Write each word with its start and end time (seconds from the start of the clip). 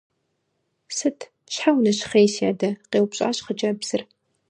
-Сыт, 0.97 1.19
щхьэ 1.53 1.69
унэщхъей, 1.77 2.27
си 2.33 2.43
адэ?- 2.51 2.69
къеупщӀащ 2.91 3.37
хъыджэбзыр. 3.45 4.01